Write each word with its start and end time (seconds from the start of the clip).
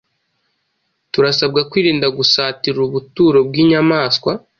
Turasabwa 1.13 1.59
kwirinda 1.69 2.07
gusatira 2.17 2.77
ubuturo 2.87 3.39
bw’inyamaswa 3.47 4.31